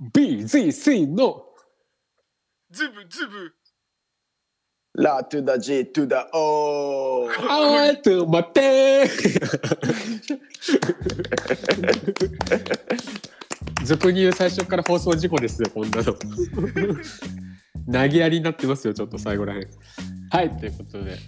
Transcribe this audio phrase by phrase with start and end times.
[0.00, 1.42] BZC の。
[2.70, 3.52] ズブズブ。
[4.98, 9.06] ラトゥダ G トゥダ O あーと待って。
[13.84, 16.14] 俗に言う最初から放送事故ですよこんなの。
[17.92, 19.68] 投げやりになってますよちょっと最後らへん。
[20.30, 21.18] はいということで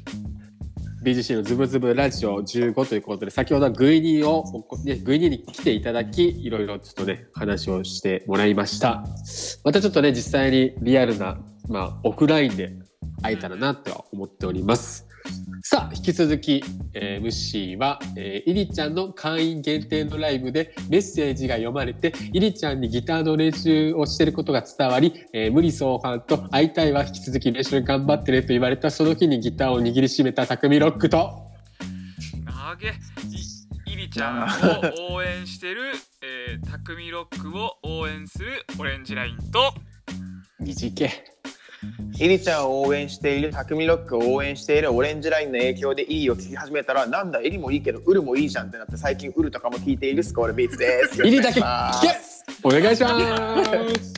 [1.02, 4.44] BGC のズブズブラジオ15ということで先ほどはグイニーを、
[4.84, 9.04] ね、グイニーに来ていただきいろいろちょっとね話をしてもらいました。
[9.64, 12.72] またちょっとね実際にリアルな、まあ、オフラインで
[13.22, 15.07] 会えたらなとは思っております。
[15.70, 16.64] さあ引き続き、
[16.94, 31.46] えー、ムッシーは、えー、イリちゃんの会員限定のライブでメッセージが読まれてイリちゃんにギターの練習をしていることが伝わり、えー、無理相反と会いたいは引き続き練習頑張ってねと言われたその日にギターを握りしめた匠ロックと。
[32.70, 32.92] 投げい
[33.92, 34.42] イリちゃん
[35.10, 39.74] を応援してる、えー、匠ロックを応援するオレンジラインと。
[40.60, 41.37] 短け
[42.20, 51.24] イリちゃんを応援している匠ロックを応援しているオレンジラインの影響でいいを聞き始めたらなんだイリもいいけどウルもいいじゃんってなって最近ウルとかも聞いているスコールビーツです。
[51.24, 53.14] イリだけ聞しくお願いします。
[53.22, 54.14] けお願いします。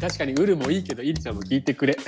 [0.00, 1.98] 確かにウルもいいけどイリちゃんも聞いてくれ。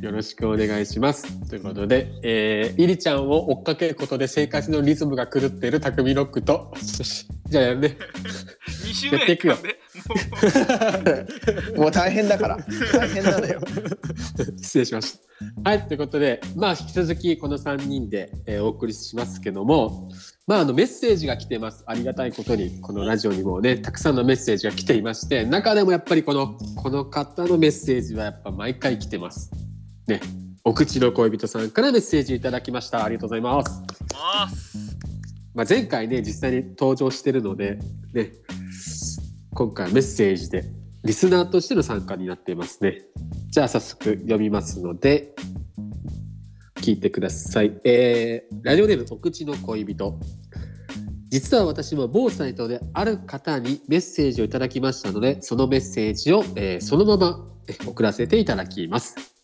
[0.00, 1.48] よろしくお願いします。
[1.48, 6.74] ということで、えー、イリちゃんを追っかけることで生活のリズムが狂っている匠ロックと
[7.48, 7.96] じゃあやるね
[8.86, 9.56] 2週目やっていくよ。
[11.76, 12.58] もう大変だから。
[12.92, 13.60] 大変なのよ。
[14.56, 15.70] 失礼しました。
[15.70, 20.08] はいということでまあ引き続きこの3人で、えーお送りしますけども
[20.46, 21.84] まああのメッセージが来てます。
[21.86, 29.50] ありがたいことにこのラジオにもねたくさんのメッセージが来ていまして中でもやっぱりこのこの方のメッセージはやっぱ毎回来てます。
[30.06, 30.20] ね。
[30.64, 33.04] お口の恋人さんからメッセージいただきました。
[33.04, 35.15] ありがとうございます。
[35.56, 37.78] まあ、前回ね実際に登場してるので
[38.12, 38.30] ね
[39.54, 40.64] 今回はメッセージで
[41.02, 43.04] リスナーとしての参加になっていますね。
[43.48, 45.34] じゃあ早速読みますので
[46.74, 50.20] 聞いてください、えー、ラジオネームお口の恋人。
[51.30, 57.46] 実は私も某サイトである方にメッセージをいただきましたのでそのメッセージを、えーそのまま
[57.86, 59.35] 送らせていただきます、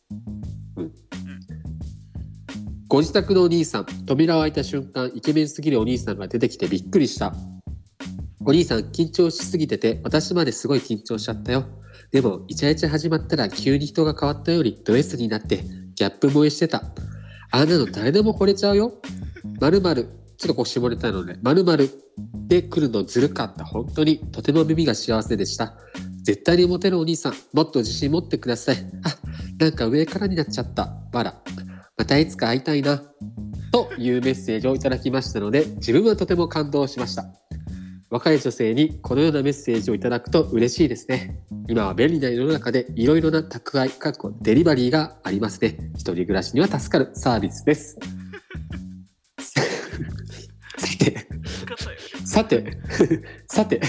[2.92, 7.34] ご自宅のお兄さん扉を開いた瞬間イケメンすぎるお兄さんが出てきてびっくりした。
[8.44, 11.64] お兄さん緊張しすぎてて私まですごい緊張しちゃったよ。
[12.10, 15.62] でもイチャイチャ始まったら急に人が変わったようにド S になって
[15.94, 16.82] ギャップ萌えしてた。
[17.50, 18.92] あんなの誰でも惚れちゃうよ。
[19.58, 21.88] まるまるちょっとこう絞れたのでまるまる
[22.46, 23.64] で来るのずるかった。
[23.64, 25.72] 本当にとても耳が幸せでした。
[26.24, 28.76] 絶対にモテるお兄さんもっと自信持ってください。
[29.02, 29.16] あ
[29.58, 30.94] なんか上からになっちゃった。
[31.10, 31.42] わら。
[31.96, 33.02] またいつか会いたいな
[33.70, 37.24] というメッセージをいただきましたので自分はとても感動しました。
[38.10, 41.40] 若い女性にこのようなメッセージをいただくと嬉しいですね。
[41.66, 45.78] 今は便利な世の中でいろいろな宅配かっこデリバリーがありますね。
[45.94, 47.96] 一人暮らしには助かるサービスです。
[50.78, 51.26] さて
[52.24, 52.78] さて、
[53.46, 53.80] さて、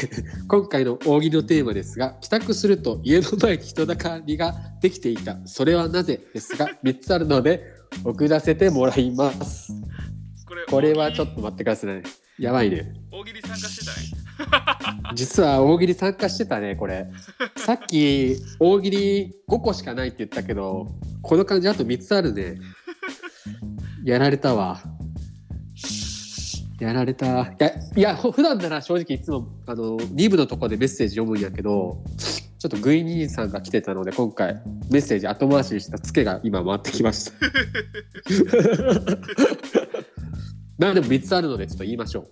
[0.47, 5.37] 今回の大喜利のテーマですが、帰宅すると家の前に人だかりができていた。
[5.45, 7.72] それはなぜですが、3つあるので、
[8.03, 9.73] 送らせてもらいます。
[10.45, 12.03] これこれはちょっと待ってくださいね。
[12.39, 12.93] やばいね。
[13.11, 14.23] 大喜利参加してたね
[15.15, 17.07] 実は大喜利参加してたね、これ。
[17.57, 22.57] さっき、大喜利5個しかないって言ったけど、この感じあと3つあるね。
[24.03, 24.81] やられたわ。
[26.79, 27.27] やられた。
[27.27, 32.03] いや、いや、ほ普段なら正直いつも、あの、2部のとこでメッセージ読むんやけど、
[32.63, 34.53] ちょっとグイニーさんが来てたので、今回
[34.89, 37.33] メッセージ後回しにしたツケが今回ってきました。
[40.79, 42.27] まあでも3つあるので、ちょっと言いましょう。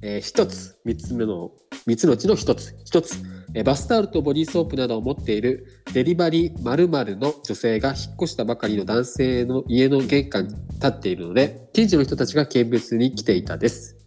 [0.00, 1.52] えー、1つ、3つ目の、
[1.86, 2.74] 3つのうちの1つ。
[2.90, 3.16] 1つ、
[3.52, 13.98] えーバスタオルとボディーソープなどを持っているデリバリー〇〇の女性が引っ越したばかりの男性の家の玄関に立っているので、近所の人たちが見物に来ていたです。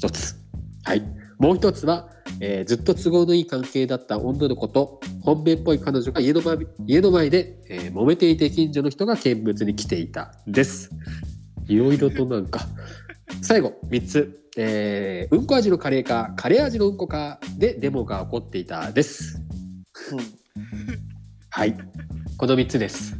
[0.00, 0.34] 1つ。
[0.84, 1.02] はい。
[1.38, 10.90] もう1つは、えーずっと都合のいい関係だった女の子と本命っぽい彼女が家の前家の前で、えー揉めていて近所の人が見物に来ていたです。
[11.68, 12.60] いろいろとなんか
[13.42, 19.40] 最後3つ、えーうんこ味のカレーかカレー味のうんこかでデモが起こっていたです。
[21.50, 21.76] はい。
[22.36, 23.16] この3つです。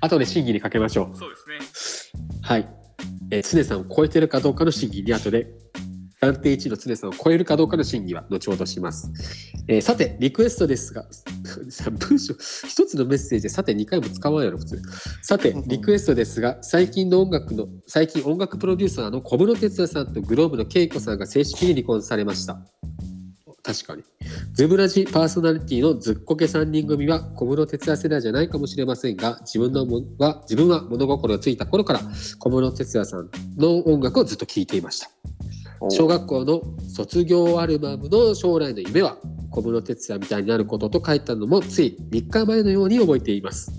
[0.00, 1.16] 後で審議にかけましょう。
[1.16, 2.68] そうですねはい。
[3.30, 5.46] えー、常さんを超えてるかどうかの審議に後で、
[6.20, 9.10] 暫定1位の常さんを超えるかどうかの審議は後ほどします。
[9.68, 11.06] えーさて、リクエストですが、
[11.68, 12.34] さ 文章、
[12.66, 14.82] 一つのメッセージでさて2回も使わないやろ、普通。
[15.22, 22.60] さて、リクエストですが、最近の音楽の、最近音楽プロデューサーの小室哲哉さんとグローブの恵子さんが正式に離婚されました。
[23.62, 24.04] 確かに。
[24.54, 32.00] ズブラジパーソナリティのずっこけ3人組は小室哲哉世代じゃないかもしれませんが、自分のもは自分は物心がついた頃から
[32.38, 35.10] 小室哲哉さんの音楽をずっと聴いていました。
[35.90, 39.18] 小学校の卒業アルバムの将来の夢は
[39.50, 43.72] 小室哲哉みたいになることと書いたのもつい3日前のように覚えています。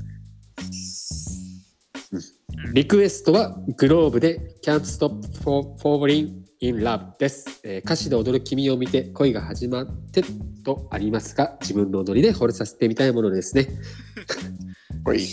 [2.11, 2.37] うん
[2.73, 5.21] リクエストはグローブで Can't Stop
[5.79, 10.23] Falling in Love です、えー歌詞で踊る君を見て恋が始まって
[10.65, 13.67] とありますが自分の踊りで惚れさせてみたいものですね。
[15.03, 15.27] こい い。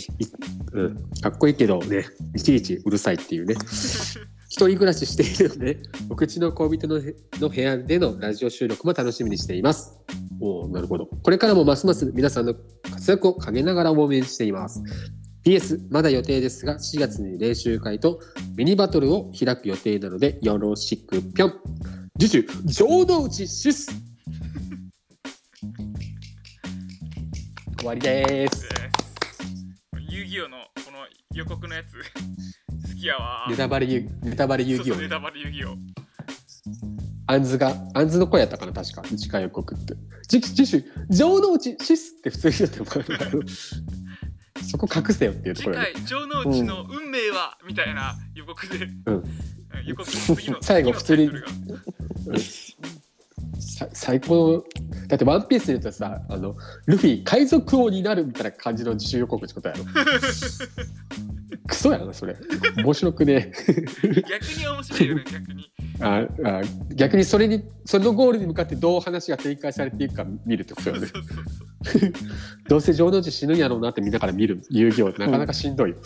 [0.73, 3.55] うん、かっこいいけどねいちいちうるさいっていうね
[4.55, 5.79] 一人暮らししているので
[6.09, 9.97] お口の恋人のへの部屋でのラジオ収録も楽しみにしています。
[10.39, 11.07] おーなるほど。
[11.07, 12.55] これからもますます皆さんの
[12.89, 14.81] 活躍を陰ながら応援しています。
[15.43, 18.21] PS まだ予定ですが4月に練習会と
[18.55, 21.53] ミニバトルを開く予定なのでよろしくぴょん。
[22.17, 23.91] 次週浄土内シス。
[27.77, 28.61] 終わりです。
[28.61, 28.69] です
[30.09, 30.99] 遊戯王のこの
[31.33, 32.54] 予告のやつ
[33.05, 35.77] やわネタバレ遊ネタバレ遊戯王そうそうネタバレ遊戯王
[37.27, 39.01] アンズが、アンズの声やったかな、確か。
[39.01, 39.95] 次回予告って。
[40.27, 42.85] 次次週、城之内シスって普通に言っても
[43.17, 43.43] らう
[44.63, 45.93] そこ隠せよっていうとこ次ろで。
[45.93, 49.23] 回城之内の運命は、みたいな予告で、うん
[49.85, 51.51] 予告の次の最後次のタイト
[52.29, 52.39] ルが
[53.59, 54.63] さ最高。
[55.07, 56.55] だってワンピースで言うとさ、あの、
[56.85, 59.83] ルフィ海賊王になるみたいな感じの自主予告ってことやろ。
[61.89, 62.35] クソやな、それ。
[62.77, 63.51] 面白くね。
[64.29, 65.71] 逆に面白いよね逆に
[66.01, 66.61] ああ
[66.93, 71.43] 逆にそれに、そのゴールに向かってどう話が展開されていくか見るってことよねそうそう。
[71.85, 72.11] そうそう
[72.67, 75.97] どうせ城之内死ぬんやろうなって見ながら見る遊戯王ってなかなかしんどいよ。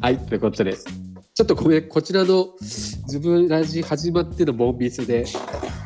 [0.00, 5.24] はい、ということで、ちょっとごめん、こちらの自分ラジ始まってのボンミスで、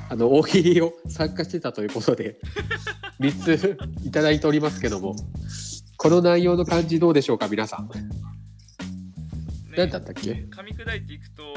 [0.09, 2.39] あの、大喜利を参加してたということで、
[3.21, 5.17] 3ついただいておりますけども、
[6.03, 7.87] この内容の感じどうでしょうか、皆さん。
[7.87, 8.09] ね
[9.77, 10.31] 何だったっけ？
[10.51, 11.55] 噛み砕いていくと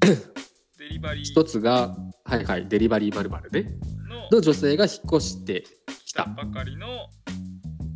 [0.80, 1.94] デリバリ一ーつが、
[2.24, 5.62] はいはい、デリバリーまるね、のの女性が引っ越して
[6.06, 6.24] きた。
[6.24, 6.86] 来たばかりの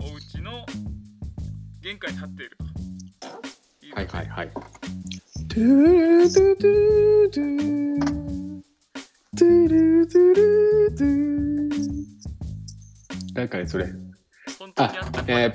[0.02, 0.66] お家の
[1.80, 4.50] 玄関に立っているというはいはいはい。
[4.52, 5.64] トゥ
[6.24, 8.60] ルトゥトゥトゥ
[9.38, 11.88] トゥルトゥルトゥ
[13.32, 14.07] なんかね、それ。
[14.78, 14.92] あ
[15.26, 15.52] え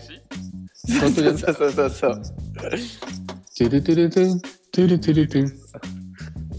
[0.85, 1.37] そうそう
[1.71, 2.21] そうそう。
[2.21, 5.49] トゥルトゥルトゥン、トゥルトゥルトゥン。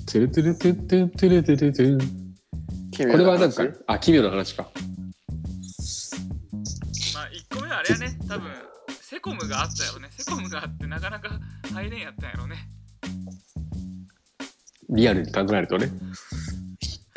[0.06, 1.98] トゥルトゥルトゥン、トゥルトゥルトゥルトゥン。
[3.12, 4.70] これはなんか、あ、奇妙な話か。
[7.14, 8.50] まあ1個目はあれやね多分
[9.00, 11.28] セコムがあったよねセコムがあってなかなか
[11.72, 12.56] 入れんやったんやろね
[14.90, 15.90] リアルに考えるとね。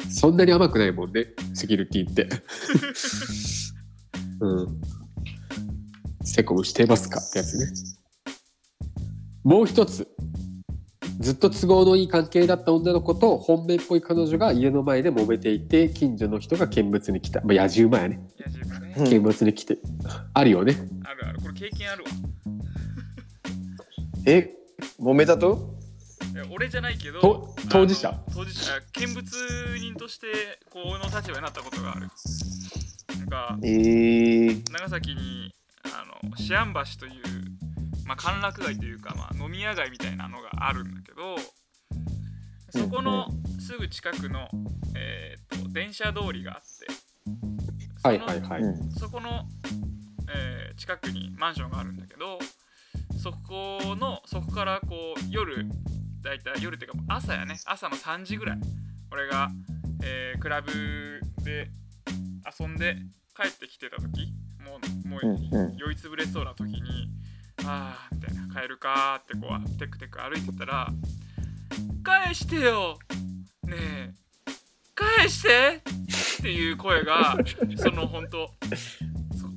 [0.09, 2.27] そんなに甘くないもんね、セキュリティって。
[4.41, 4.81] うん。
[6.37, 7.65] セコムしてますかってやつね。
[9.43, 10.07] もう一つ。
[11.19, 18.21] ずっと都合のいい関係だった女の子と本命っぽい彼女が家の前で揉めていて近所の人が見物に来た、まあ、野獣馬やね。
[18.37, 19.09] いや自分ね、うん。
[19.09, 19.79] 見物に来て、
[20.35, 20.77] あるよね。
[21.03, 21.41] あるある。
[21.41, 22.09] これ経験あるわ。
[24.27, 24.53] え、
[24.99, 25.75] 揉めたと？
[26.51, 28.13] 俺じゃないけどと当事者？
[28.31, 29.25] 当事者見物
[29.79, 30.27] 人として
[30.69, 32.07] この立場になったことがある。
[33.17, 35.51] なんかえー、長崎に
[36.23, 37.23] あの思案橋という、
[38.05, 41.35] まあ、歓楽街というか、まあ、飲み屋街みたいなのがあるんだけど
[42.69, 43.27] そこの
[43.59, 44.49] すぐ近くの、
[44.95, 47.07] えー、と電車通りがあって
[48.03, 48.91] はいはいはい、うん。
[48.91, 49.45] そこの、
[50.33, 52.37] えー近くにマンションがあるんだけど
[53.19, 55.65] そこのそこからこう夜
[56.21, 57.59] だいたい夜っていうか朝やね。
[57.65, 58.59] 朝の3時ぐらい。
[59.11, 59.49] 俺が、
[60.03, 60.71] えークラブ
[61.43, 61.71] で
[62.59, 62.97] 遊んで
[63.35, 64.31] 帰ってきてた時
[64.67, 66.81] もうもう酔いつぶれそうな時に
[67.65, 70.89] あーみたいな帰るかーってこうテクテク歩いてたら
[72.03, 72.97] 返してよ
[73.63, 74.13] ねえ
[74.95, 75.81] 返して！
[76.39, 77.37] っていう声が
[77.77, 78.49] その本当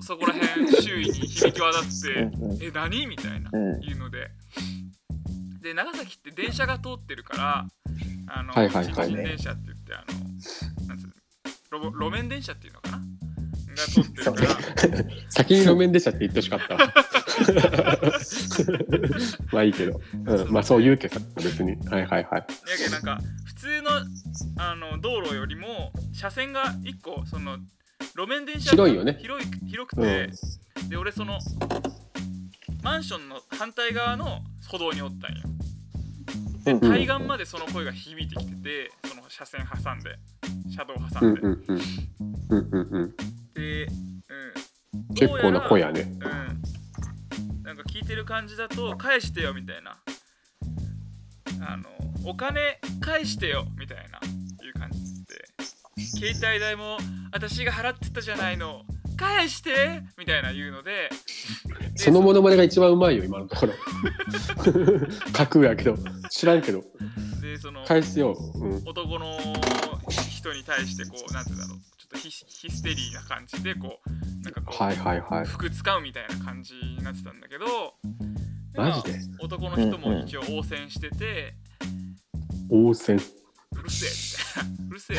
[0.00, 3.07] そそこら辺周囲に響き渡ってえ何？
[3.07, 3.83] みたいなうん。
[3.83, 4.31] いうので。
[5.62, 7.67] で長崎って電車が通ってるから
[8.29, 11.12] あの、はい電車って言ってあのなんつう
[11.71, 13.02] の路面電車っていうのかな？
[13.75, 14.49] が通ってるから
[15.29, 16.77] 先に路面電車って言ってほしかった
[19.53, 21.77] まあいいけど、うん、まあそう言うけどさ別に。
[21.89, 22.31] はいはいはい。
[22.31, 22.45] や
[22.79, 23.91] けどなんか普通の
[24.59, 27.59] あの道路よりも車線が1個その
[28.17, 29.17] 路面電車が広いよね。
[29.21, 30.31] 広い広くて、
[30.89, 31.39] で俺その
[32.83, 35.43] マンションの反対側の歩道におったんよ。
[36.67, 36.81] うんうん。
[36.81, 40.19] 対岸までその声が響いてきててその車線挟んで
[40.71, 41.81] 車車道挟んで、うんうんうん。
[42.50, 43.15] うんうんうん
[43.54, 43.88] で、う
[45.12, 46.02] ん、結構な声ややね。
[46.02, 47.62] うん。
[47.62, 49.99] なんか聞いてる感じだと返してよみたいな。
[51.62, 51.85] あの
[52.25, 54.19] お金返してよみたいな
[54.64, 55.45] いう感じで。
[55.97, 56.99] 携帯代も
[57.33, 58.83] 私が払ってたじゃないの
[59.16, 61.11] 返してみたいな言うので。
[61.92, 63.75] で そのモノマネが一番うまいよ今のところ。
[65.33, 65.97] 架空やけど。
[66.30, 66.83] 知らんけど。
[67.40, 69.38] でその返すよ、うん、男の
[70.09, 71.78] 人に対してこうなんてだろう
[72.11, 75.45] とヒヒステリーな感じでこうなんかこう、はいはいはい。
[75.47, 77.95] 服使うみたいな感じになってたんだけど
[78.75, 79.19] マジで？
[79.19, 81.55] まあ男の人も一応応戦してて、
[82.69, 83.21] 応戦。
[83.73, 84.11] うるせえ。
[84.11, 85.17] みたいなうるせえ。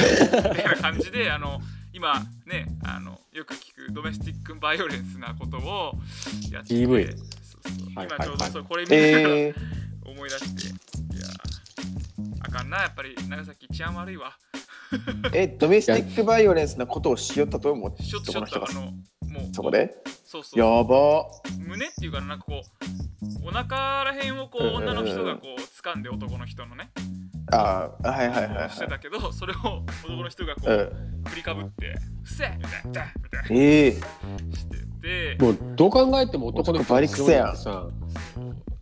[0.50, 1.60] みたいな感じであの
[1.94, 5.94] 今ねあのよく聞くドメスティックバイオレンスなことを
[6.52, 7.16] やってて DV
[7.92, 9.56] 今ちょうどそうこれ見ながらえ
[10.06, 10.68] 思い出して、
[11.16, 11.28] いや
[12.42, 14.38] あかんなやっぱり長崎治安悪いわ。
[14.51, 14.51] ー、
[15.34, 18.04] えドメスティックバイオレンスなことをしよったと思う？
[18.04, 19.96] しょっとしょっ人がとあのもうそこで？
[20.26, 20.60] そうそう。
[20.60, 21.26] やば。
[21.60, 22.62] 胸っていうかななんかこ
[23.44, 26.92] うお腹らへんをこう女の人がこう掴んで男の人のね。
[27.54, 29.58] あーはいはいはいしてはたけどそれを
[30.06, 31.24] 男の人がこい、う、うん。
[31.30, 34.00] 振りかぶって「うっせえ!」みたいな「みたいなええし
[34.70, 35.38] てて。
[35.40, 37.56] もうどう考えても男の人バリクソやん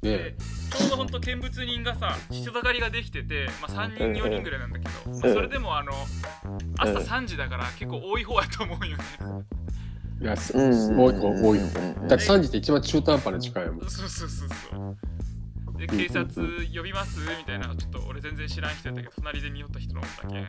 [0.01, 5.19] ちょうどほんと見物人がさ人だかりができてて、まあ、3人うんうん4人ぐらいなんだけど、ん。
[5.19, 5.91] まあそれでもあの
[6.77, 9.03] 朝うん3時だから結構多い方やと思うよね。
[10.21, 14.97] いやすうん多い方多い方うんだって3時って一番中途半端な時間やもんそうそうそうそう。
[15.77, 20.47] で警察呼びますみたいなちょっと俺全然知らん人やったけど隣で見よった人のおったけんっ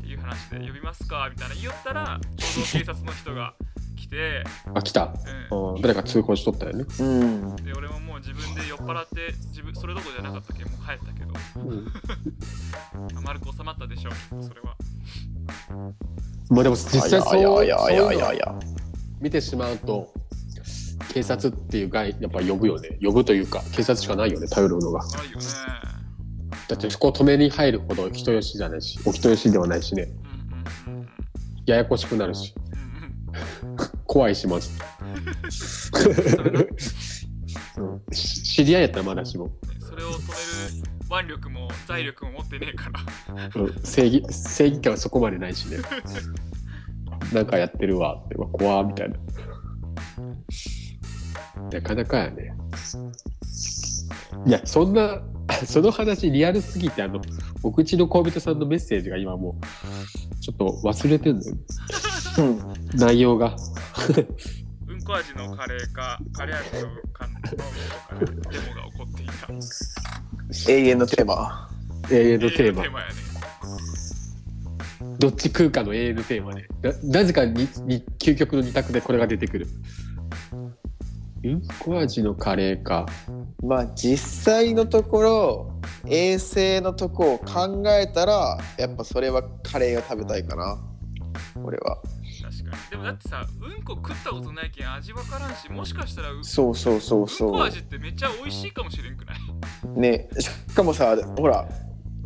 [0.00, 1.54] ていう話で呼びますかみたいな。
[1.54, 3.54] 言ったらちょうど警察の人が
[4.00, 5.12] 来て、あ来た。
[5.50, 5.74] うん。
[5.74, 5.82] うん。
[5.82, 6.84] 誰か通報しとったよね。
[7.00, 7.56] うん。
[7.56, 11.34] で俺ももう自分で酔っ払って自分それどころじゃなかったけんもう帰ったけど。
[11.60, 11.86] うん。
[13.22, 14.74] 丸く収まったでしょそれは。
[16.48, 18.54] まあでも実際そういやいやそういやいうのをいやいや。
[19.20, 20.14] 見てしまうと
[21.12, 22.98] 警察っていう概やっぱ呼ぶよね。
[23.02, 25.06] 呼ぶというか警察しかないよね頼るのが。
[25.06, 25.44] ないよね。
[26.68, 30.08] だってそこを止めに入るほど人よしじゃないしお人よしではないしね。
[31.66, 32.54] ややこしくなるし。
[32.56, 32.59] うん
[34.10, 35.52] 怖いしまず、うん。
[35.52, 36.60] それな
[37.78, 39.48] うんし知り合いやったらまだしも、
[39.78, 40.80] それを止
[41.12, 43.62] める腕力も財力も持ってねえから。
[43.62, 45.78] うん、正義正義感はそこまでないしね。
[47.32, 48.34] なんかやってるわって。
[48.34, 49.16] 怖みたいな。
[51.70, 52.52] なかなかやね。
[54.44, 55.22] いやそんな
[55.66, 57.20] その話リアルすぎてあの
[57.62, 61.54] お口の恋人さんのメッセージが今もうちょっと忘れてんのよ
[62.38, 62.98] うん。
[62.98, 63.56] 内容が。
[64.88, 70.70] うんこ味のカレーかカレー味のカレーのデモが起こっていた。
[70.70, 71.70] 永遠のテーマ。
[72.10, 72.82] 永遠のテーマ。
[72.82, 73.12] テーマやね。
[75.18, 76.66] どっち食うかの永遠のテーマね。
[76.82, 79.68] ななぜかにに究極の二択でこれが出てくる。
[81.42, 83.06] うんこ味のカレーか。
[83.62, 85.72] まあ実際のところ
[86.06, 90.78] 衛生のとこを考えたらやっぱそれはカレーを食べたいかな。
[91.62, 91.98] 俺は
[92.90, 97.24] でもだってさうんこ食ったことないけん味わからんしもしかしたらうそうそうそうう。
[97.24, 99.36] んそこ味ってめっちゃ美味しいかもしれんくない？
[99.96, 100.28] うね。
[100.38, 101.68] しかもさほら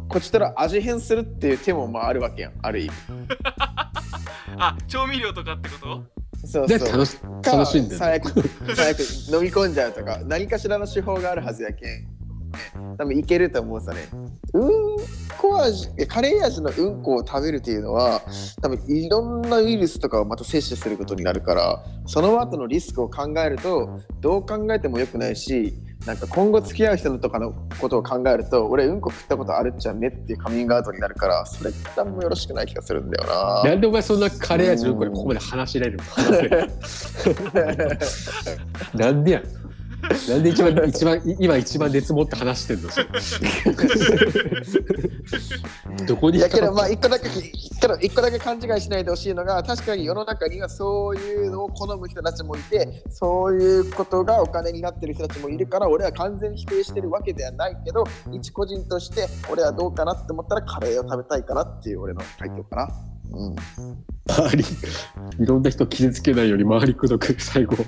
[0.08, 2.52] こっちとら味変するっていう手もまああるわけやん。
[2.62, 2.92] ある意味。
[4.58, 6.04] あ調味料とかってこと？
[6.46, 6.78] そうそう。
[6.78, 8.30] で楽しか楽しんでる最悪
[8.76, 12.06] 最悪飲み込んじゃうとか何かしらの手法があるはずやけん
[12.98, 13.98] 多分いけると思うさね
[14.52, 14.70] うん
[15.38, 18.22] こ味カレー味のうんこを食べるっていうのは
[18.62, 25.74] 多分いろんなウイルスとかをまた摂取することになるからその後のリスクを考えるとどう考えてもよくないし
[26.06, 33.28] なんか今後付き合う人のとかのことを考えると俺うんこ食ったことあるっちゃねっていうカミングアウトになるからそれ一旦もよろしくない気がするんだよ
[33.64, 33.70] な。
[33.70, 35.98] なんでお前そんなカレー味のうんこでここまで話しれる
[38.94, 39.00] の？
[39.06, 39.42] なんでや
[40.28, 42.88] なんで一番一番い今一番熱持って話してんの？
[46.06, 47.28] どこにいやけどまあ一個だけ
[47.80, 63.13] けど一個だけ勘違いしないでほしいのが確かに世の中にはそういうのを好む人たちもいてそういうことがお金になってる人たちもいるから俺は完全に否定してるわけではないけど一個人として俺はどうかなって思ったらカレーを食べたいかなっていう俺の回答かな。
[63.32, 63.56] うん、
[64.28, 64.64] 周り
[65.40, 67.76] いろんな人傷つけないように周りくどく 最後。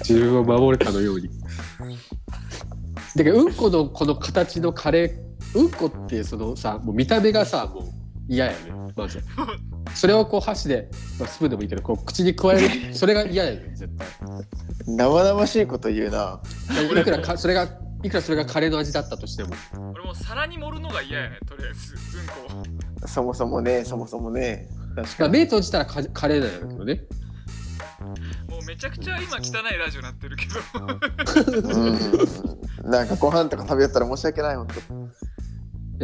[0.00, 1.30] 自分を守れたのように。
[3.16, 7.84] だけどうんこのこの形のカレーうんこってそのさもう見た目がさもう
[8.28, 8.58] 嫌やね。
[8.94, 9.22] まず。
[9.94, 12.68] それをこう箸で、まあ、スプーンでもいいけどこう口に加える。
[12.94, 14.06] それが嫌やね絶対。
[14.86, 16.40] 生々しいこと言うな。
[17.00, 17.66] いくらかそれが
[18.04, 19.50] いくらそれがカレーの味だったとしても
[19.92, 22.62] 俺もも皿に盛るのが嫌やねとりあえずうんこ
[23.04, 24.68] をそもそもね、そもそもね。
[24.96, 25.32] 確まあ、かに。
[25.32, 27.04] 目閉じたらカカレーなんやけどね。
[28.48, 29.40] もうめちゃくちゃ今汚
[29.72, 30.60] いラジオになってるけど
[32.84, 32.90] うん。
[32.90, 34.74] なんかご飯とか食べよったら申し訳ない、ほんと。
[34.74, 34.80] い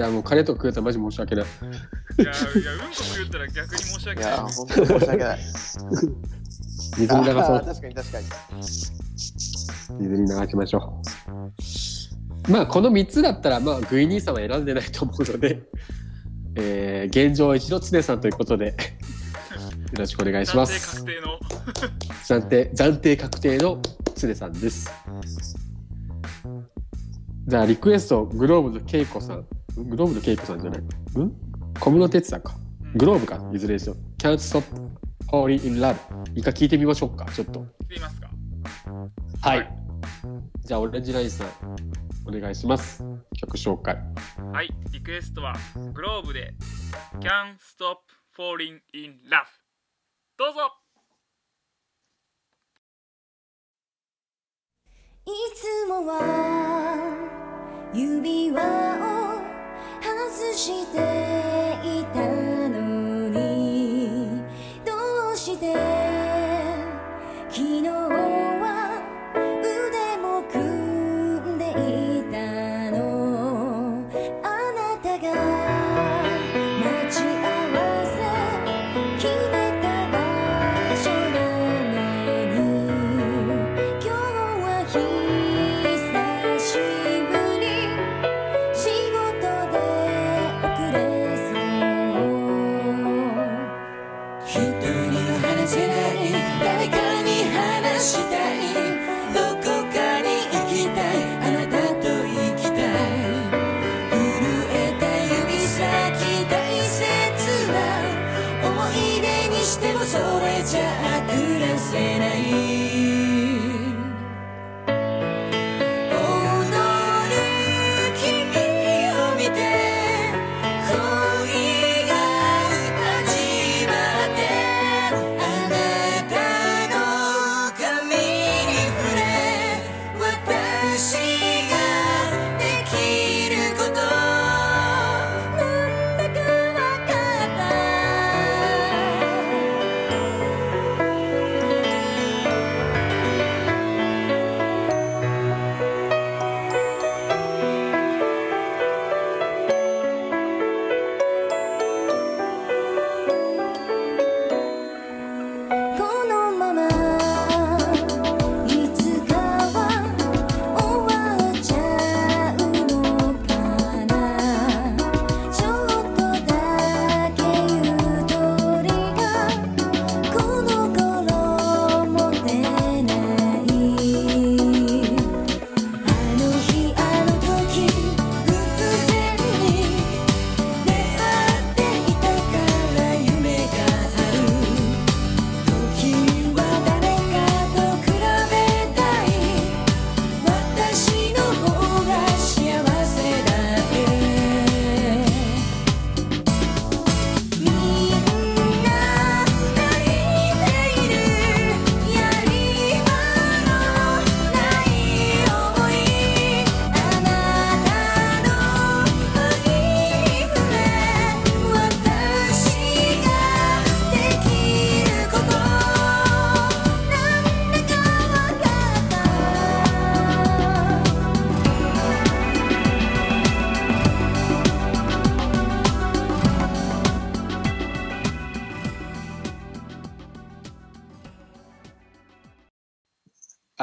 [0.01, 1.45] や、もうカレーとか食うたらマジ申し訳ない。
[1.45, 5.39] いやいやうんこ食うったら逆に申しい訳ないや、ほんと申し訳ない。
[6.97, 7.61] 水に流そう。
[7.65, 8.27] 確かに確かに。
[10.01, 11.63] 水に流しましょう。
[12.49, 15.63] まあこの3つだったらまあグイ兄さんは選んでないと思うので、
[16.57, 18.73] えー、現状一度常さんということでよ
[19.99, 21.07] ろしくお願いしま暫定す確。
[21.07, 21.39] 定の。
[22.25, 23.81] 暫定暫定確定の
[24.17, 24.91] 常さんです。
[27.47, 29.47] じゃあリクエストグローブの恵子さん。
[29.77, 30.81] グローブの恵子さんじゃない？
[30.81, 31.33] ん？
[31.81, 32.41] 小室哲さん。
[32.43, 32.55] か
[32.95, 34.63] グローブかいずれにしろ Can't Stop
[35.31, 35.97] Falling in Love
[36.35, 37.61] 一回聞いてみましょうかちょっと。
[37.61, 38.31] 聞いてみますか？
[39.41, 39.69] はい、はい。
[40.65, 41.47] じゃあオレンジラインさん
[42.27, 43.05] お願いします。
[43.37, 43.97] 曲紹介。
[44.53, 44.69] はい。
[44.93, 45.55] リクエストは
[45.93, 46.55] グローブで
[47.21, 47.99] Can't Stop
[48.37, 49.45] Falling in Love
[50.37, 50.73] どうぞ。
[55.27, 56.21] いつもは
[57.95, 59.41] 指輪を
[60.03, 61.14] 外して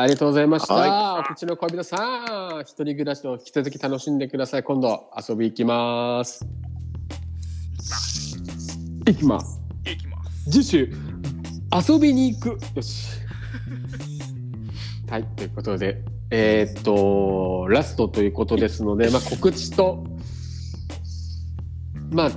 [0.02, 1.98] ありがとうございました、はお口の恋人さ
[2.58, 2.62] ん。
[2.62, 4.64] 一人暮らしを引き続き楽しんでください。
[4.64, 6.44] 今度遊び行きます。
[9.06, 9.62] 行きます。
[9.86, 10.52] いきます。
[10.52, 10.94] 次週
[11.88, 12.58] 遊びに行く。
[12.76, 13.10] よし。
[15.08, 16.04] はいということで。
[16.32, 20.04] えーっとラストということですので、まあ、告知と
[22.10, 22.32] まあ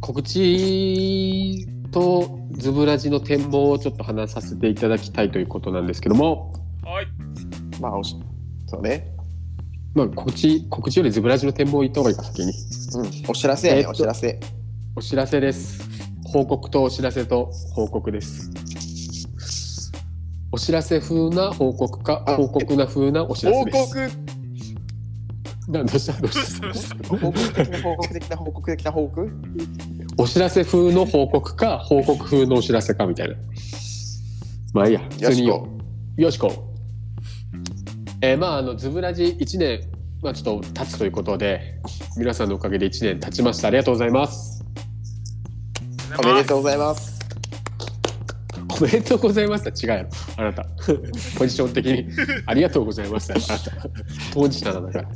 [0.00, 6.57] 告知とズブラジの展望をちょっと話させていただきたいということなんですけども、
[6.88, 7.06] はい。
[7.82, 8.16] まあ、おし
[8.66, 9.14] そうね。
[9.94, 12.52] まあ、告知告知よりズブラジの展望を言った方がいいか先に。
[12.94, 13.30] うん。
[13.30, 14.40] お知らせやね、えっとお知らせ。
[14.96, 15.86] お知らせです。
[16.24, 18.50] 報告とお知らせと報告です。
[20.50, 23.94] お知らせ風な報告か報告な風なお知らせ報です。
[23.94, 24.10] 告。
[25.70, 26.66] などうしたどうどうしした？
[26.66, 28.70] どうした報告的な報告的な報告？
[28.70, 29.30] 的な報告
[30.16, 33.34] たお知らせ風の報告か報告風のお知らせかみたいな。
[34.72, 35.68] まあいいや普通によ
[36.16, 36.46] よしこ。
[36.48, 36.67] よしこ
[38.20, 39.80] えーまああのズブラジ1年
[40.22, 41.80] まあちょっと経つということで
[42.16, 43.68] 皆さんのおかげで1年経ちました。
[43.68, 44.64] ありがとうございます。
[46.18, 47.18] おめでとうございます。
[48.80, 49.68] おめでとうございます。
[49.68, 50.08] 違うやろ。
[50.36, 50.66] あなた。
[51.38, 52.08] ポジション的に。
[52.46, 53.32] ありがとうございます。
[53.32, 53.88] あなた。
[54.34, 55.08] 当事者なんだか。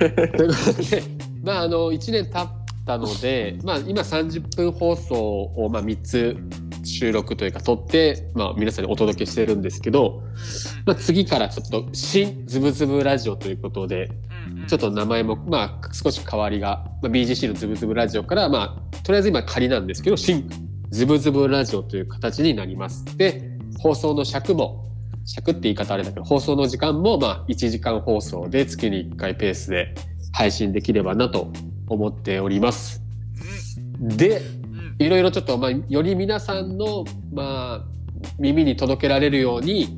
[0.00, 1.02] らということで
[1.42, 2.48] まああの1年経っ
[2.86, 6.36] たのでまあ今30分放送をまあ3つ
[6.90, 10.22] 収録というか撮って、まあ、皆さんにお届けしてるんですけど、
[10.84, 14.10] まあ、次からちょっと新ズブズブラジオということで
[14.66, 20.48] ちょっと名前もまあ少し変わりが、まあ、BGC のズブズブラジオからまあとりあえず今仮なんですけど新
[20.90, 23.16] ズブズブラジオという形になります。
[23.16, 24.86] で放送の尺も
[25.24, 29.94] 尺って言い方あれだけど放送の時間もまあ1時間放送で月に1回ペースで
[30.32, 31.52] 配信できればなと
[31.88, 33.02] 思っております。
[34.00, 34.42] で
[35.00, 37.84] いろいろちょっとまあより皆さんのまあ
[38.38, 39.88] 耳に届けられるように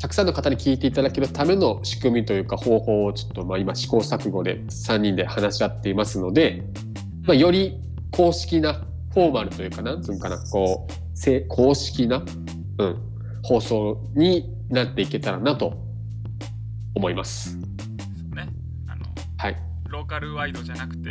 [0.00, 6.64] たくさんの方に聞いていただけるための仕組みというか方法をちょっとまあ今試行錯誤で3人で話し合っていますので、
[7.22, 12.24] まあ、より公式なフォーマルというかなんつうんかなこうせ公式な、
[12.78, 12.96] うん、
[13.44, 15.74] 放送になっていけたらなと
[16.96, 17.52] 思います。
[17.52, 17.58] そ
[18.32, 18.48] うね。
[18.88, 19.04] あの
[19.38, 19.56] はい、
[19.88, 21.08] ローカルワイドじゃなくて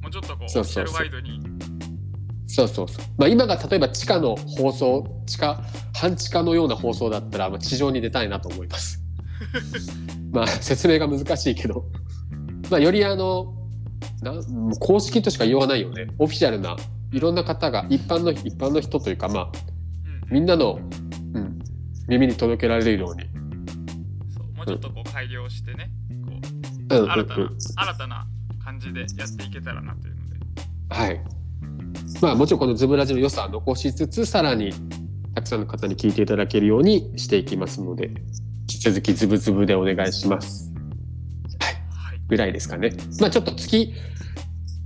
[0.00, 0.44] もうちょっとこう。
[0.44, 1.40] オフィシャルワイドに
[2.56, 3.04] そうそうそう。
[3.18, 5.60] まあ、今が例えば地下の放送、地下、
[5.94, 9.02] 半地下のような放送だったら、まあ、地上に出たいなと思います。
[10.32, 11.84] まあ、説明が難しいけど、
[12.70, 13.52] まあ、よりあの、
[14.22, 14.32] な
[14.80, 16.06] 公式としか言いようがないよね。
[16.18, 16.78] オフィシャルな
[17.12, 20.80] いろんな方が、一般の、一般の人というか、まあ、うんみんなの、
[21.34, 21.58] うん、
[22.08, 23.24] 耳に届けられるように。
[24.34, 25.90] そうもうちょっとこう改良してね
[26.24, 27.56] こう新たなうん。
[27.76, 28.26] 新たな
[28.64, 30.36] 感じでやっていけたらなというので
[30.88, 31.35] はい。
[32.20, 34.72] まあもちろんこのズブラジの良さは残しつつさらに
[35.34, 40.72] たくさんの方に聞いていただけるようにしていきますので引き続きズブズブでお願いします。
[41.60, 42.20] はい。
[42.28, 42.92] ぐらいですかね。
[43.20, 43.92] まあちょっと月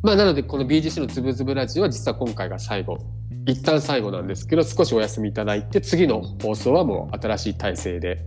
[0.03, 2.99] まあなのでこの BGC のズブズブラジオは実は今回が最後。
[3.47, 8.23] 一旦最後なんですけど少しお休みいただいて次の放送はもう新しい体制で、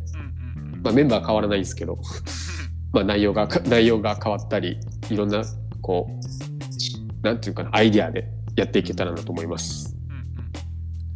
[0.84, 2.00] まあ、メンバー変わらないですけど
[2.91, 5.43] まあ内容が内容が変わったりいろんな
[5.82, 9.96] こうしなんていうかなアイディアでやっていけたらなと思います。
[10.10, 10.24] うんうん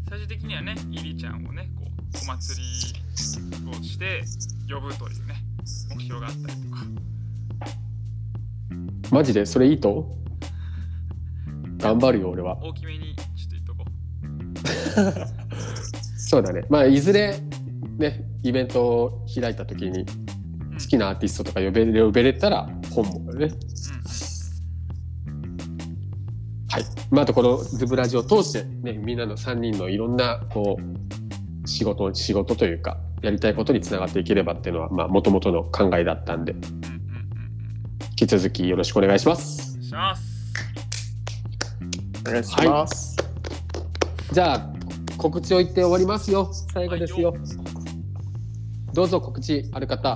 [0.10, 1.88] 最終的にはねイリちゃんをねこう
[2.24, 4.24] お祭りをして
[4.74, 5.36] 呼ぶというね
[5.96, 6.84] 目標があったりとか
[9.12, 10.16] マジでそれいいと？
[11.78, 12.58] 頑張るよ俺は。
[12.64, 15.28] 大きめにちょっと言っとこ
[16.18, 16.64] そうだね。
[16.70, 17.38] まあいずれ
[17.98, 20.12] ねイベントを開いた時に好
[20.80, 23.54] きなアーティストとか呼べる呼べれたら本望だね。
[26.78, 26.86] はい。
[27.10, 36.54] まああとこのズブラジオを通してねみんなの3人のいろんなこう仕事仕事というかやりたいことにつながっていければっていうのはまあ元々の考えだったんで
[38.12, 39.84] 引き続きよろしくお願いしますうん。
[39.84, 40.54] します
[42.28, 43.18] お願いします。
[44.34, 44.70] じゃあ
[45.18, 46.50] 告知を言って終わりますよ。
[46.74, 47.34] 最後ですよ。
[48.94, 50.12] どうぞ告知ある方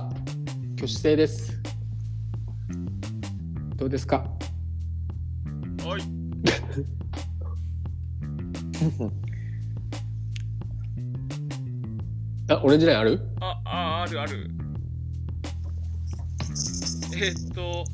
[0.76, 1.58] 挙手制です。
[3.76, 4.24] どうですか？
[12.48, 13.20] あ、オレンジラインある？
[13.40, 14.50] あああるある
[17.14, 17.84] えー、っと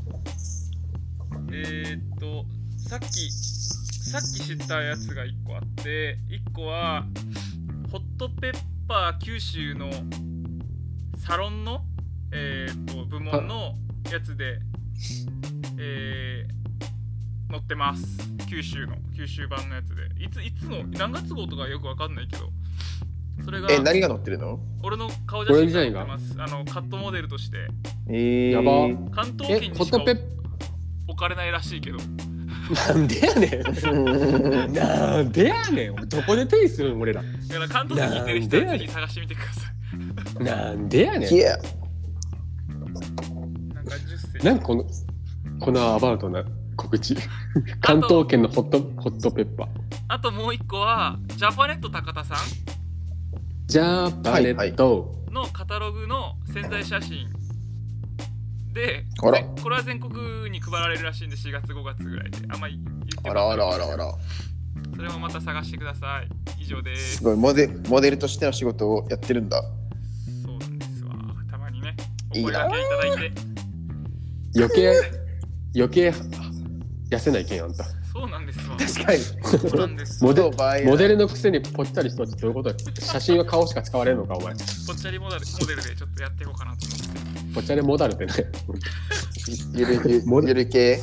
[1.52, 2.44] えー、っと
[2.78, 7.04] さっきさっき知ったやつが1個あって1個は
[7.92, 9.90] ホットペッパー九州の
[11.18, 11.84] サロンの
[12.32, 13.74] えー、っと部門の
[14.10, 14.60] やつで
[15.78, 16.57] えー、
[17.50, 18.04] 載ってます。
[18.48, 20.24] 九州の九州版のやつで。
[20.24, 22.50] いついつの何月号とかよくわかんないけど。
[23.44, 24.58] それがえ、何が載ってるの？
[24.82, 26.34] 俺の顔写真が載ってます。
[26.38, 27.68] あのカットモデルとして。
[28.08, 28.88] えー、やば。
[29.10, 30.20] 関東え圏、にしかホットペッ
[31.08, 31.98] 置かれないらしいけど。
[31.98, 33.62] なんでやねん。
[34.74, 35.94] なんでやねん。
[35.94, 37.22] 俺どこで手にするん俺ら？
[37.22, 39.72] だから関東に行ってる人はぜひ探してみてくださ
[40.40, 40.44] い。
[40.44, 41.20] なんでやねん。
[41.20, 41.34] なんか
[43.94, 44.84] 10世なんかこの
[45.60, 46.44] このアバウトな
[46.88, 47.14] 告知。
[47.82, 49.68] 関東圏のホットホットペッパー。
[50.08, 52.36] あともう一個はジャパネット高田さ
[53.66, 55.14] ジャパネット。
[55.30, 57.28] んのカタログの宣材写真。
[58.72, 59.38] であら。
[59.38, 62.38] ぜこれは全国に配られるらしいんで4月5月ぐらいで。
[62.48, 64.14] あんまり言ってあらあらあらあら。
[64.96, 66.62] それもまた探してください。
[66.62, 67.18] 以上です。
[67.18, 69.62] すごいモデ、モデルとしての仕事をやってるんだ。
[70.42, 71.10] そうなんですわ。
[71.50, 71.94] たまにね
[72.32, 72.66] おいいな。
[72.66, 73.58] 声掛けいただいて。
[74.56, 75.28] 余計
[75.74, 76.12] 余計
[77.10, 77.84] 痩せないけんあんた。
[78.12, 78.76] そうなんですわ。
[78.76, 79.18] 確かに。
[79.20, 80.22] そうなんです。
[80.24, 80.42] モデ
[80.84, 84.54] モデルのくせにぽっちゃりしとってどういうことだ写真は顔しか使われるのかお前。
[84.86, 87.54] ぽっちゃりモデルモデルでちょっとやっていこうかなと思って。
[87.54, 88.32] ぽっちゃりモダルってね。
[89.74, 89.94] ゆる
[90.46, 91.00] ゆる系。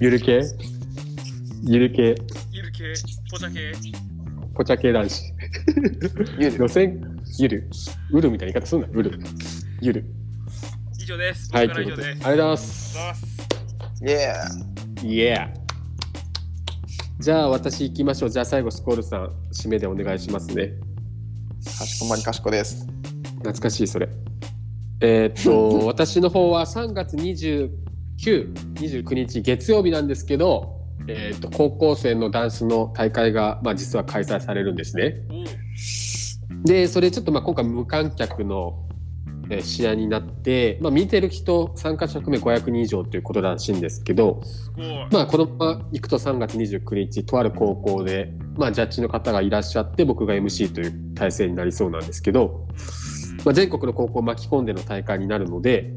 [0.00, 0.42] ゆる系？
[1.64, 2.14] ゆる系？
[2.52, 2.94] ゆる系。
[3.30, 3.72] ぽちゃ系。
[4.54, 5.22] ぽちゃ系男子。
[6.38, 6.58] ゆる。
[6.58, 7.20] 路線？
[7.38, 7.68] ゆる。
[8.10, 8.88] うるみたいな言い方すんな。
[8.90, 9.20] うる。
[9.80, 10.04] ゆる。
[11.00, 11.50] 以上です。
[11.52, 12.96] はいありがとうございます。
[14.02, 14.32] イエ
[15.02, 15.48] Yeah.
[17.20, 18.30] じゃあ私行きましょう。
[18.30, 20.72] じゃあ最後スコールさん締めでお願いしますね。
[21.62, 21.78] ー。
[21.78, 22.86] かしこまりかしこです。
[23.38, 24.08] 懐かしいそれ。
[25.00, 35.22] えーっと 私の方は3月2929日月曜日なんですけど、えーっと高校生のダンスの大会が、まあ、実は開催されるんですね。
[36.64, 38.87] でそれちょっとまあ今回無観客の
[39.50, 44.42] えー試合になって、まあ、見てる人参加者含め500人以上ということらしいんですけど、
[45.10, 52.66] まあ、このまま行くと3月29日とある高校で、まあ、ジャッジの方がいらっしゃって僕が MC という体制になりそうなんですけど、
[53.44, 55.92] まあ、全国の高校を巻き込んでの大会になるので、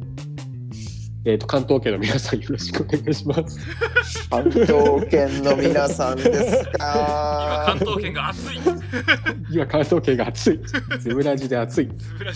[1.23, 3.59] えー、と関東圏の皆さんよろしくお願いします。
[4.29, 7.77] 関東圏の皆さんです今か関。
[7.77, 8.59] 東圏が熱い。
[9.51, 10.59] 今関東圏が暑い。
[10.99, 11.89] ズブラジで暑い。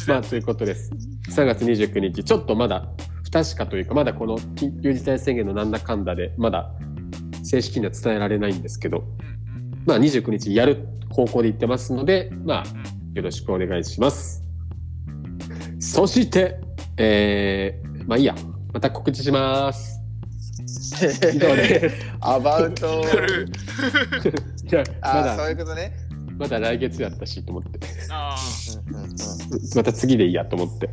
[0.08, 0.92] まあということです。
[1.32, 2.88] 3月29日ちょっとまだ
[3.24, 6.72] 不確かというかまだこの緊急事態宣言のなんだかんだでまだ
[7.44, 9.04] 正式には伝えられないんですけど。
[9.88, 12.64] まあ29日やる方向で言ってますのでまあ
[13.16, 14.44] よろしくお願いします。
[15.80, 16.60] そして
[16.98, 18.36] えー、まあいいや
[18.76, 20.02] また告知します
[21.32, 22.88] 以上ですアバウト。
[23.04, 23.46] やる
[24.70, 25.94] いやまああ、そういだうことね。
[26.38, 27.80] まだ来月やったしと思って
[29.78, 30.90] また次でいいやと思って。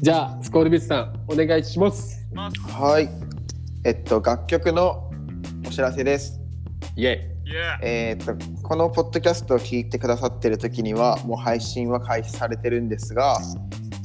[0.00, 2.26] じゃあ、スコールビスさん、お願いします。
[2.34, 3.10] はい。
[3.84, 5.10] えっと、楽曲の
[5.66, 6.40] お知らせです。
[6.96, 7.20] イェイ。
[7.82, 13.36] えーっと、このポッドキャストを聞いてくださってる時には、もう配信は開始されてるんですが、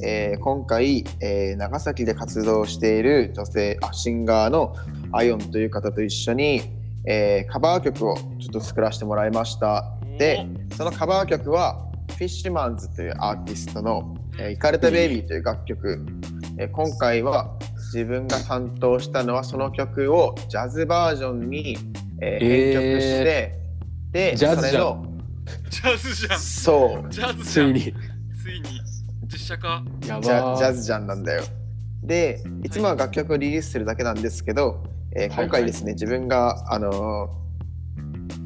[0.02, 4.74] えー今回、えー長崎で活動している女性あシンガーの
[5.12, 6.62] アヨンという方と一緒に、
[7.06, 9.84] えーカバー曲をちょっと作らせてもらいました。
[10.18, 16.04] で、そのカバー曲は、フィッシュマンズというアーティストの「えーイカれたベイビー」という楽曲、
[16.58, 17.56] えー今回は
[17.92, 21.76] 自分が担当したのはその曲をジャズバージョンに、
[22.20, 23.54] えー編曲して、
[24.12, 25.04] でジャズじゃんそれの
[25.70, 26.38] ジャズじゃん。
[26.40, 27.10] そう。
[27.10, 27.74] ジャズじゃん。
[27.74, 27.80] ついに。
[27.82, 28.80] ついに
[29.48, 31.42] 実写化やジャジャズジャンなんだよ。
[32.02, 34.84] でいつもは楽曲をリリースするだけなんですけど、
[35.16, 37.38] えーはい今回ですね、自分が、あのー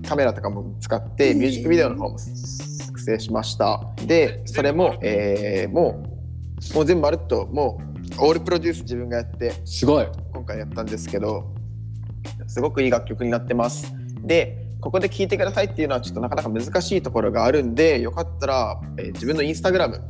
[0.09, 3.81] カメラとかも使ってミュージックビデオの方も作成しました。
[4.07, 6.05] でそれも、えーも
[6.71, 7.81] うもう全部まるっとも
[8.21, 10.07] うオールプロデュース自分がやってすごい。
[10.33, 11.53] 今回やったんですけど
[12.47, 13.93] すごくいい楽曲になってます。
[14.21, 20.01] でここで聴いてくださいっていうのはちょっとなかなか難しいところがあるんでよかったら、えー自分のインスタグラム、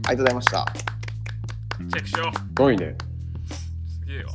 [0.03, 0.65] がとうございました。
[1.77, 2.95] チェックしようすごいね。
[3.47, 3.71] す
[4.07, 4.27] げえよ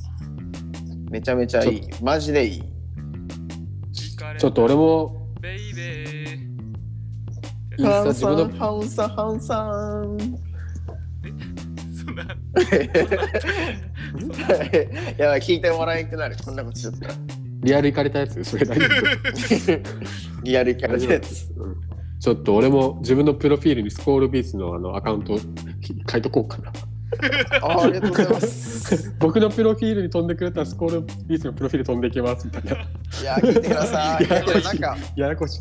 [1.10, 1.82] めちゃめちゃいい。
[2.02, 2.62] マジでいい。
[4.38, 5.23] ちょっと俺も
[7.78, 9.62] インスタ自分のハンサンハンサ
[10.02, 10.18] ン。
[12.04, 12.22] そんな
[15.18, 16.36] やばい、聞いてもらえなくなる。
[16.44, 17.14] こんなことしちゃったら。
[17.62, 18.44] リアル行かれたやつ？
[18.44, 18.86] それ大丈
[20.44, 21.50] リアルキャ夫ラのやつ。
[21.56, 21.76] うん
[22.24, 25.38] ちょっと俺も自分のプロフィールにスコールビーツのあのアカウント
[26.10, 26.72] 書いとこうかな。
[27.60, 29.14] あありがとうございます。
[29.20, 32.72] 僕のプロフィールに飛んでくれたらスコールビーツのプロフィール飛んできますみたいな。
[32.72, 32.76] い
[33.24, 34.24] や、聞いてください。
[34.24, 35.60] いやけどなんか、ややこしい。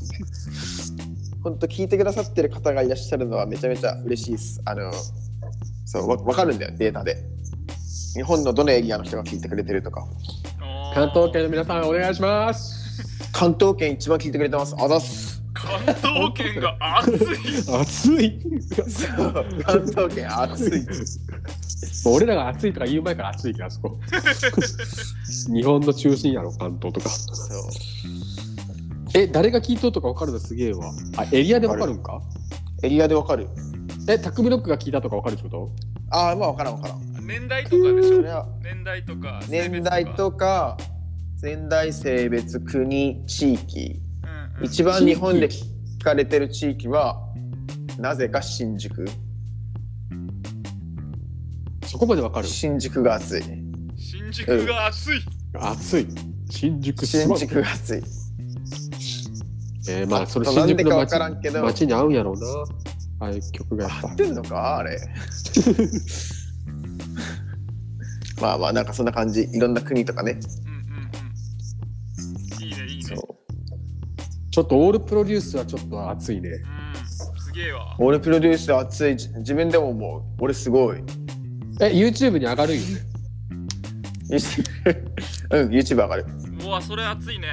[1.44, 4.62] 本当聞いてくださってる方がいらっしゃるのはめちゃめちゃ嬉しいです。
[4.66, 4.92] あの、
[5.86, 7.18] そう、わわかるんだよ、データで。
[8.14, 10.06] 日本のどのエリアの人が聞いてくれてるとか。
[10.94, 13.02] 関東圏の皆さんお願いします。
[13.34, 14.74] 関東圏一番聞いてくれてます。
[14.80, 15.44] あざっす。
[15.54, 17.18] 関東圏が熱い
[17.80, 18.40] 暑い。
[19.64, 20.86] 関東圏熱い。
[22.06, 24.00] 俺らが暑いとか言う前から暑いけどあそこ。
[25.54, 27.10] 日本の中心やろ関東とか。
[27.10, 27.93] そう。
[29.16, 30.92] え誰が聞いとうとか分かるのすげえわ。
[31.18, 32.22] あエリアで分かるんか？
[32.82, 33.48] エリアでわかる。
[34.10, 35.72] えタクミロックが聞いたとか分かるってこと？
[36.10, 37.26] ああ、まあわからんわからん。
[37.26, 38.16] 年代とかでしょ？
[38.18, 40.78] それは年代とか性別年代とか
[41.42, 44.02] 年代性別国地域。
[44.24, 44.66] うんうん。
[44.66, 47.20] 一番日本で聞かれてる地域は
[48.00, 49.06] なぜか新宿。
[51.86, 52.48] そこまでわかる？
[52.48, 53.44] 新宿が暑い。
[53.96, 55.20] 新宿が暑い、
[55.54, 56.08] 暑い。
[56.50, 58.04] 新宿新宿が暑い
[59.90, 61.64] えー、まあそれな新宿のんでかわ街からんけど。
[61.64, 62.48] 街に合うんやろうな。
[63.20, 64.08] ああいう曲がやっぱ。
[64.10, 64.78] 合ってんのか？
[64.78, 64.98] あれ。
[68.42, 69.48] まあまあなんかそんな感じ。
[69.52, 70.40] いろんな国とかね。
[70.66, 70.78] うんうん
[72.58, 72.64] うん。
[72.64, 73.16] いいねいいね。
[73.16, 73.28] そう。
[74.52, 76.50] ちょっとオールプロデュースはちょっと熱いね。
[76.50, 77.96] うんすげえわ。
[78.00, 79.16] 俺プロデュース熱い。
[79.18, 80.98] じ自分でも思う俺すごい。
[81.82, 82.88] え YouTube に上がるよね。
[84.30, 84.66] YouTube
[85.64, 86.26] うん YouTube 上がる。
[86.64, 87.48] うわそれ熱いね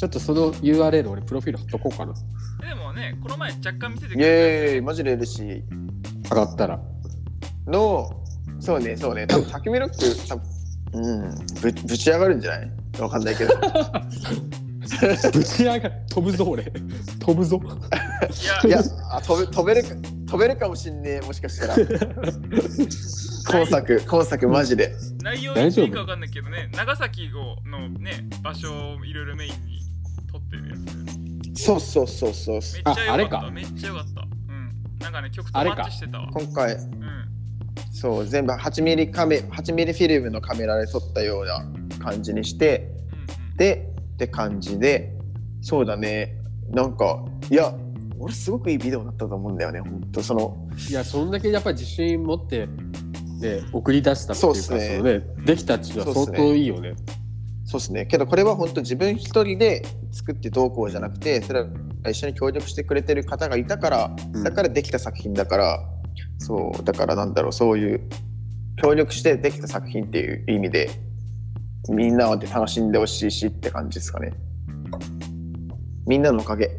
[0.00, 2.14] ちょっとその URL 俺プロフィール貼っとこうかな。
[2.66, 5.62] でもねこの前若干見せてくイエれーイマジで嬉しい。
[6.30, 6.80] 上がったら。
[7.66, 8.10] の
[8.60, 9.26] そうねそうね。
[9.26, 10.42] 多分タキミロック多分
[10.94, 12.70] うんぶぶち上がるんじゃない？
[12.98, 13.50] わかんないけど。
[15.32, 15.92] ぶち上がる。
[16.08, 16.64] 飛ぶぞ俺。
[17.18, 17.60] 飛ぶぞ。
[17.60, 17.96] た
[18.68, 18.82] いやいや
[19.12, 19.88] あ飛べ飛べるか
[20.28, 21.76] 飛べるかもしんねえもしかしたら。
[21.76, 24.94] 今作今作マジで。
[25.22, 26.70] 内容いいかわかんないけどね。
[26.74, 29.78] 長崎のね場所をいろいろメインに。
[29.80, 29.89] 撮
[30.50, 32.54] ってるやつそうそうそうそう。
[32.54, 33.36] めっちゃああれか。
[33.36, 34.22] よかっためっちゃよかった。
[34.22, 34.98] うん。
[34.98, 35.82] なんかね曲とマあれか。
[35.82, 36.28] ッチしてたわ。
[36.32, 36.74] 今回。
[36.74, 37.10] うん。
[37.92, 41.64] そう全部8ミリカメ8ミリフィルムのカメラで撮ったような
[41.98, 42.90] 感じにして。
[43.12, 43.56] うんうん。
[43.56, 45.12] でって感じで。
[45.62, 46.36] そうだね。
[46.70, 47.74] なんかいや
[48.18, 52.66] 俺すごくいいビデオになったと思うんだよね本当そのいやそんだけやっぱり自信持って
[53.40, 54.88] ね送り出したっていうかそうね。
[54.88, 56.94] そのねできたっていうのは相当いいよね
[57.70, 58.04] そうですね。
[58.06, 61.68] けどこれは本当自分一人で作ってどうこうじゃなくてそれは
[62.10, 64.42] 一緒に協力してくれてる方がいたからうん。
[64.42, 65.78] だからできた作品だから、
[66.38, 68.00] そうだからなんだろうそういう
[68.82, 70.90] 協力してできた作品っていう意味で
[71.88, 74.32] みんなで楽しんでほしいしって感じですかね。
[76.08, 76.72] みんなのおかげ。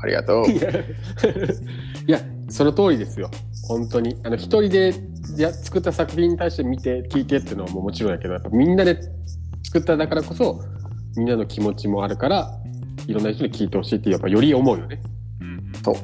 [0.00, 0.46] ありがとう。
[0.46, 0.58] い
[2.10, 2.18] や
[2.52, 3.30] その通りですよ。
[3.66, 4.16] 本当に。
[4.24, 4.94] あの一人で
[5.36, 9.00] や作った作品に対して見て聞いてっていうのはもうもちろんやけどやっぱみんなで
[9.64, 10.60] 作っただからこそ
[11.16, 12.50] みんなの気持ちもあるから
[13.06, 15.00] いろんな人に聞いてほしいってやっぱより思うよね。
[15.40, 15.48] うん。
[15.48, 15.94] うんそう。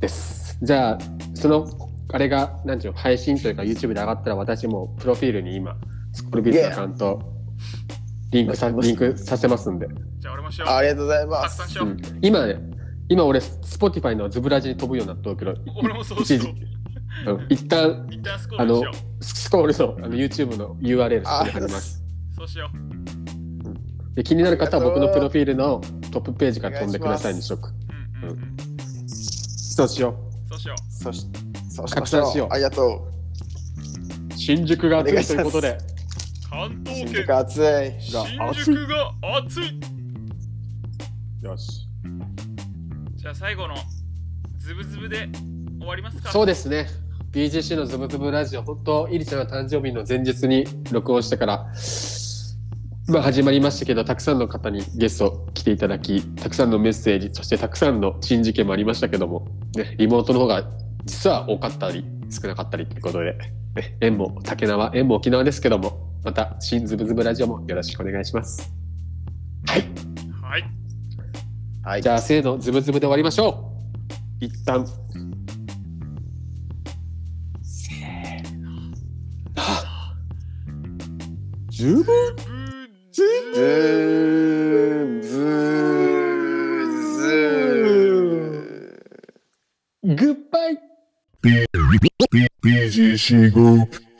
[0.00, 0.58] です。
[0.62, 0.98] じゃあ
[1.34, 1.66] その
[2.12, 5.76] あれが何ていうの配信というか YouTube で上がったら私もプロフィールに今
[6.12, 7.20] スコールビーツのアカウント
[8.30, 9.88] リンクさ.リンクさせますんで、
[10.20, 10.70] じゃあ俺もしよう。
[10.70, 11.56] ありがとうございたます。
[11.56, 12.00] くさんしよう、うん。
[12.22, 12.71] 今ね
[13.12, 16.44] 今俺 Spotify のズブラジに飛ぶようになっとるけど俺もそうしよ。
[16.44, 19.24] うん一旦う一旦スコールしよう。
[19.24, 22.02] スコールのあの YouTube の URL 貼ります。
[22.34, 24.14] そうしよう。
[24.14, 27.68] で気になる方は僕のプロフィールのトップページから飛んでくださいにしとく。
[28.22, 28.56] うんうんうん。
[29.06, 30.14] そうしよ
[30.48, 31.26] そうしよそし
[31.70, 31.88] そう。
[31.88, 32.48] し拡散しよう。
[32.50, 33.06] ありがと
[34.30, 34.34] う。
[34.34, 35.68] 新宿が熱いということで。
[35.68, 35.78] う
[36.48, 37.60] 関う東県新宿暑い。
[37.60, 39.80] が新宿が熱い。
[41.42, 41.81] よし
[43.22, 43.76] じゃあ最後の
[44.58, 45.28] ズブズブで
[45.78, 46.32] 終わりますか？
[46.32, 46.88] そうですね。
[47.30, 51.72] BGC のズブズブラジオ本当イリちゃんが誕生日の前日に録音してから
[53.06, 60.68] まあ始まりましたけどたくさんの方にゲスト来ていただきたくさんのメッセージそしてたくさんの珍事件もありましたけども、ね、リモートの方が
[61.04, 63.38] 実は多かったり少なかったりということで、
[63.76, 68.74] ね、縁も竹縄縁も沖縄ですけどもまた新ズブズブラジオもよろしくお願いします。
[69.68, 69.84] はい。
[70.42, 70.81] はい
[71.84, 72.02] はい。
[72.02, 73.72] じゃあせーのズブズブで終わりましょ
[74.40, 74.44] う。
[74.44, 74.86] 一旦。
[77.62, 78.70] せーの。
[79.56, 80.14] あ
[81.70, 82.04] 十分。
[82.04, 83.92] ブブー
[85.12, 85.42] ブーズ
[90.02, 90.78] グッバイ
[92.62, 93.90] BGC Group.
[93.90, 94.11] Yo,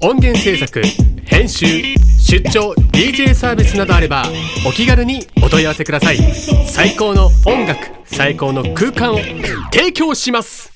[0.00, 0.80] 音源制作
[1.24, 4.24] 編集出張 DJ サービスなどあれば
[4.66, 6.16] お気軽にお問い合わせください
[6.66, 9.18] 最高の音楽最高の空間を
[9.70, 10.72] 提供します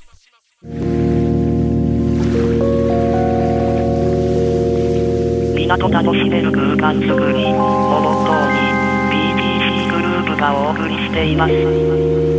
[5.66, 8.76] 港楽しめる空間づくりをモットーに
[9.10, 12.35] BTC グループがお送りしています。